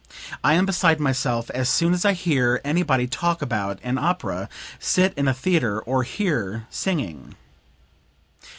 [0.43, 5.13] I am beside myself as soon as I hear anybody talk about an opera, sit
[5.15, 7.35] in a theatre or hear singing."